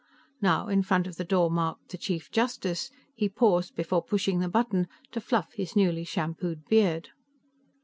[0.41, 4.49] Now, in front of the door marked THE CHIEF JUSTICE, he paused before pushing the
[4.49, 7.09] button to fluff his newly shampooed beard.